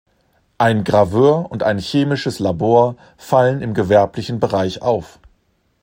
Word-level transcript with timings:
Ein 0.57 0.83
Graveur 0.83 1.51
und 1.51 1.61
ein 1.61 1.77
chemisches 1.77 2.39
Labor 2.39 2.95
fallen 3.17 3.61
im 3.61 3.75
gewerblichen 3.75 4.39
Bereich 4.39 4.81
auf. 4.81 5.19